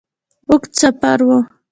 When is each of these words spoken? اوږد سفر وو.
اوږد 0.49 0.71
سفر 0.79 1.19
وو. 1.27 1.37